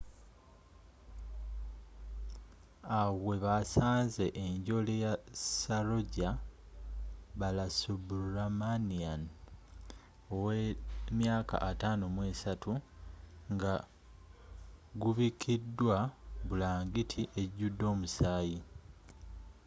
awo 2.97 3.11
webasanze 3.27 4.25
enjole 4.45 4.93
ya 5.05 5.13
saroja 5.63 6.29
balasubramanian 7.39 9.21
53 11.13 13.49
nga 13.53 13.73
gubikiddwa 15.01 15.97
bulangiti 16.47 17.21
ejudde 17.41 17.83
omusaayi 17.93 18.59